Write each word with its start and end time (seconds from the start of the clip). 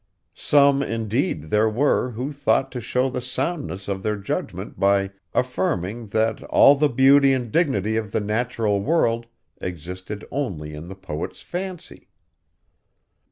Some, 0.33 0.81
indeed, 0.81 1.51
there 1.51 1.69
were, 1.69 2.09
who 2.13 2.31
thought 2.31 2.71
to 2.71 2.81
show 2.81 3.07
the 3.07 3.21
soundness 3.21 3.87
of 3.87 4.01
their 4.01 4.15
judgment 4.17 4.79
by 4.79 5.11
affirming 5.31 6.07
that 6.07 6.41
all 6.45 6.73
the 6.73 6.89
beauty 6.89 7.33
and 7.33 7.51
dignity 7.51 7.97
of 7.97 8.11
the 8.11 8.19
natural 8.19 8.79
world 8.81 9.27
existed 9.61 10.25
only 10.31 10.73
in 10.73 10.87
the 10.87 10.95
poet's 10.95 11.43
fancy. 11.43 12.09